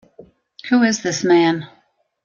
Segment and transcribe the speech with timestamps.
[0.69, 1.67] Who is this man?